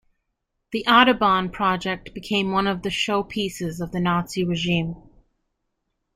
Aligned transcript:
The 0.71 0.83
"Autobahn" 0.87 1.51
project 1.51 2.15
became 2.15 2.51
one 2.51 2.65
of 2.65 2.81
the 2.81 2.89
show 2.89 3.21
pieces 3.21 3.79
of 3.81 3.91
the 3.91 3.99
Nazi 3.99 4.43
regime. 4.43 4.95